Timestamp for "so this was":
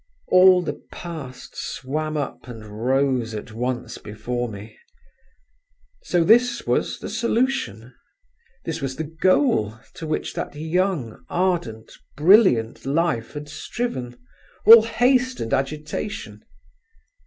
6.01-6.97